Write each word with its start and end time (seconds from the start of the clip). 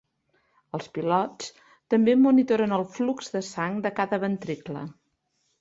Els 0.77 0.87
pilots 0.95 1.51
també 1.95 2.17
monitoren 2.23 2.75
el 2.81 2.87
flux 2.97 3.31
de 3.37 3.45
sang 3.51 3.79
de 3.85 3.95
cada 4.01 4.21
ventricle. 4.29 4.87